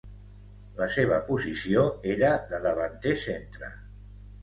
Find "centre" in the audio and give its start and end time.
3.29-3.75